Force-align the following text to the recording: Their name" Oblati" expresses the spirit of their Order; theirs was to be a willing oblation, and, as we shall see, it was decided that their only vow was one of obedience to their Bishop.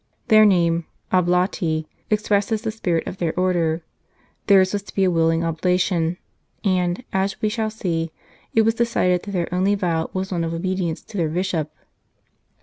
Their 0.29 0.45
name" 0.47 0.87
Oblati" 1.13 1.85
expresses 2.09 2.63
the 2.63 2.71
spirit 2.71 3.05
of 3.05 3.17
their 3.17 3.39
Order; 3.39 3.83
theirs 4.47 4.73
was 4.73 4.81
to 4.81 4.95
be 4.95 5.03
a 5.03 5.11
willing 5.11 5.43
oblation, 5.43 6.17
and, 6.63 7.03
as 7.13 7.39
we 7.39 7.49
shall 7.49 7.69
see, 7.69 8.11
it 8.55 8.63
was 8.63 8.73
decided 8.73 9.21
that 9.21 9.31
their 9.31 9.53
only 9.53 9.75
vow 9.75 10.09
was 10.11 10.31
one 10.31 10.43
of 10.43 10.55
obedience 10.55 11.03
to 11.03 11.17
their 11.17 11.29
Bishop. 11.29 11.71